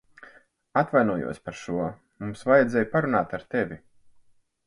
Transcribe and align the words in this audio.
Atvainojos 0.79 1.41
par 1.49 1.57
šo. 1.59 1.85
Mums 2.25 2.41
vajadzēja 2.51 2.89
parunāt 2.97 3.35
ar 3.39 3.47
tevi. 3.57 3.79